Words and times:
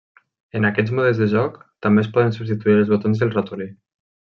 En 0.59 0.65
aquests 0.69 0.93
modes 1.01 1.21
de 1.23 1.27
joc 1.35 1.61
també 1.87 2.05
es 2.07 2.11
poden 2.19 2.35
substituir 2.41 2.79
els 2.83 2.91
botons 2.97 3.23
i 3.23 3.29
el 3.31 3.35
ratolí. 3.41 3.73